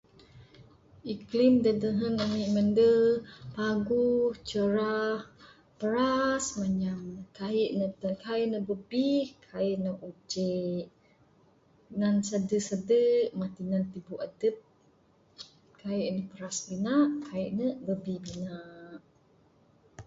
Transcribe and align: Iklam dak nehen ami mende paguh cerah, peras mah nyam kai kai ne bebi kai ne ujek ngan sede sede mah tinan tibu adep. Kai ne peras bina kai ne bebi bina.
Iklam 1.13 1.53
dak 1.63 1.77
nehen 1.83 2.15
ami 2.25 2.45
mende 2.55 2.87
paguh 3.55 4.31
cerah, 4.49 5.19
peras 5.79 6.45
mah 6.57 6.71
nyam 6.81 7.01
kai 7.37 7.59
kai 8.25 8.41
ne 8.51 8.57
bebi 8.67 9.07
kai 9.47 9.69
ne 9.83 9.91
ujek 10.09 10.83
ngan 11.97 12.15
sede 12.29 12.57
sede 12.69 13.01
mah 13.37 13.49
tinan 13.55 13.83
tibu 13.91 14.13
adep. 14.27 14.55
Kai 15.81 16.01
ne 16.15 16.21
peras 16.31 16.57
bina 16.67 16.95
kai 17.27 17.45
ne 17.59 17.67
bebi 17.85 18.15
bina. 18.25 18.57